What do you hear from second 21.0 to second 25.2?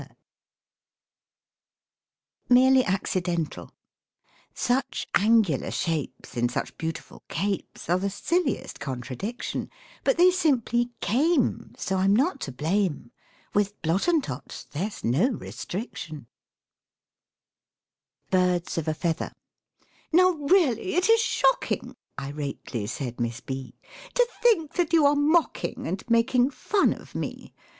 is shocking!" irately said Miss B, "To think that you are